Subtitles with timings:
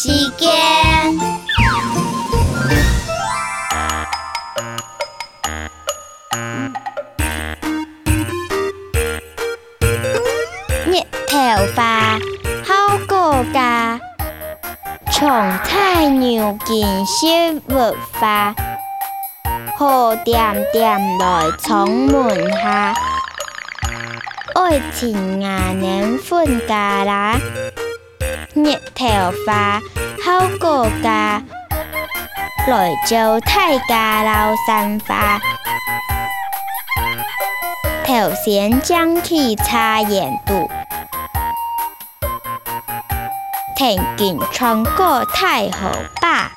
[0.00, 0.48] 时间。
[10.86, 12.16] 日头发
[12.64, 13.98] 好高噶，
[15.10, 17.26] 长太牛见小
[17.66, 18.54] 木花，
[19.76, 22.94] 好点点来从门下，
[24.54, 27.36] 爱情啊能分家啦。
[28.62, 29.80] nhẹ theo phá
[30.24, 31.40] hao cổ cà.
[32.68, 35.38] Lỗi châu thay cà lao san phá
[38.08, 40.68] thẻo xiến trăng khi cha yển tụ.
[43.78, 46.48] Thành kính trong cổ thải hậu bà.